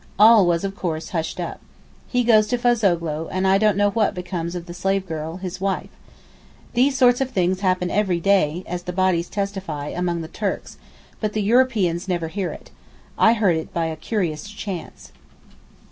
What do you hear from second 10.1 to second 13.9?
the Turks, but the Europeans never hear it. I heard it by